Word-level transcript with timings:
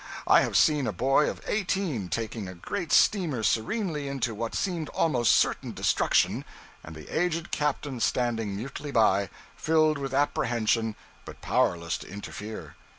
I 0.25 0.41
have 0.41 0.57
seen 0.57 0.87
a 0.87 0.91
boy 0.91 1.29
of 1.29 1.43
eighteen 1.45 2.09
taking 2.09 2.47
a 2.47 2.55
great 2.55 2.91
steamer 2.91 3.43
serenely 3.43 4.07
into 4.07 4.33
what 4.33 4.55
seemed 4.55 4.89
almost 4.89 5.35
certain 5.35 5.73
destruction, 5.73 6.43
and 6.83 6.95
the 6.95 7.07
aged 7.15 7.51
captain 7.51 7.99
standing 7.99 8.55
mutely 8.55 8.89
by, 8.89 9.29
filled 9.55 9.99
with 9.99 10.11
apprehension 10.15 10.95
but 11.23 11.39
powerless 11.41 11.99
to 11.99 12.07
interfere. 12.07 12.73